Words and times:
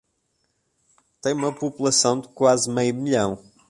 Tem 1.21 1.31
uma 1.35 1.53
população 1.53 2.19
de 2.21 2.27
quase 2.29 2.67
meio 2.71 2.95
milhão. 2.95 3.37